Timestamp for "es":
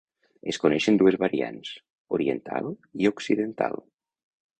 0.51-0.57